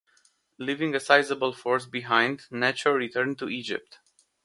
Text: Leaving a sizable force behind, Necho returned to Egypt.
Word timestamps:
Leaving 0.57 0.95
a 0.95 0.99
sizable 0.99 1.53
force 1.53 1.85
behind, 1.85 2.47
Necho 2.49 2.91
returned 2.91 3.37
to 3.37 3.49
Egypt. 3.49 3.99